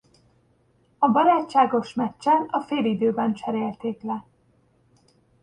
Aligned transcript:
A 0.97 1.07
barátságos 1.07 1.93
meccsen 1.93 2.45
a 2.49 2.61
félidőben 2.61 3.33
cserélték 3.33 4.01
le. 4.01 4.25